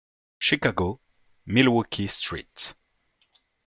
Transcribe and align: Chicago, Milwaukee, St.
Chicago, 0.39 0.99
Milwaukee, 1.45 2.07
St. 2.07 2.73